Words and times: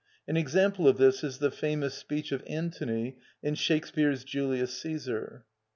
An 0.27 0.35
example 0.35 0.87
of 0.87 0.97
this 0.97 1.23
is 1.23 1.37
the 1.37 1.51
famous 1.51 1.93
speech 1.93 2.31
of 2.31 2.41
Antony 2.47 3.19
in 3.43 3.53
Shakspeare's 3.53 4.23
"Julius 4.23 4.73
Cæsar." 4.73 5.43